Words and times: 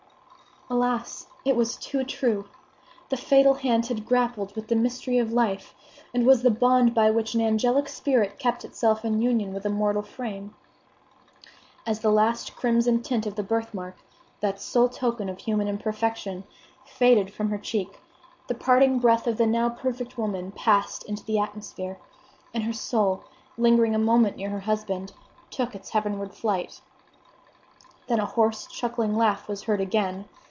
Alas! 0.73 1.27
it 1.43 1.57
was 1.57 1.75
too 1.75 2.01
true! 2.05 2.47
The 3.09 3.17
fatal 3.17 3.55
hand 3.55 3.87
had 3.87 4.05
grappled 4.05 4.55
with 4.55 4.67
the 4.69 4.75
mystery 4.77 5.17
of 5.17 5.33
life, 5.33 5.75
and 6.13 6.25
was 6.25 6.43
the 6.43 6.49
bond 6.49 6.95
by 6.95 7.11
which 7.11 7.33
an 7.35 7.41
angelic 7.41 7.89
spirit 7.89 8.39
kept 8.39 8.63
itself 8.63 9.03
in 9.03 9.21
union 9.21 9.53
with 9.53 9.65
a 9.65 9.69
mortal 9.69 10.01
frame. 10.01 10.55
As 11.85 11.99
the 11.99 12.09
last 12.09 12.55
crimson 12.55 13.01
tint 13.03 13.27
of 13.27 13.35
the 13.35 13.43
birthmark—that 13.43 14.61
sole 14.61 14.87
token 14.87 15.27
of 15.27 15.39
human 15.39 15.67
imperfection—faded 15.67 17.33
from 17.33 17.49
her 17.49 17.57
cheek, 17.57 17.99
the 18.47 18.55
parting 18.55 18.97
breath 18.99 19.27
of 19.27 19.35
the 19.35 19.45
now 19.47 19.67
perfect 19.67 20.17
woman 20.17 20.53
passed 20.53 21.03
into 21.03 21.25
the 21.25 21.37
atmosphere, 21.37 21.99
and 22.53 22.63
her 22.63 22.71
soul, 22.71 23.25
lingering 23.57 23.93
a 23.93 23.99
moment 23.99 24.37
near 24.37 24.51
her 24.51 24.61
husband, 24.61 25.11
took 25.49 25.75
its 25.75 25.89
heavenward 25.89 26.33
flight. 26.33 26.79
Then 28.07 28.21
a 28.21 28.25
hoarse, 28.25 28.67
chuckling 28.67 29.17
laugh 29.17 29.49
was 29.49 29.63
heard 29.63 29.81
again! 29.81 30.29